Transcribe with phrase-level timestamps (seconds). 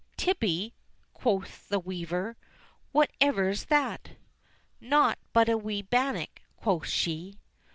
[0.17, 0.73] "Tibby!"
[1.13, 2.35] quoth the weaver.
[2.91, 4.13] "Whatever's that?*'
[4.79, 7.37] Naught but a wee bannock," quoth she.